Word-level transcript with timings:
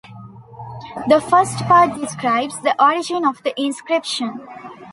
The 1.09 1.21
first 1.21 1.59
part 1.65 1.93
describes 2.01 2.59
the 2.61 2.73
origin 2.83 3.23
of 3.23 3.43
the 3.43 3.53
inscription. 3.55 4.47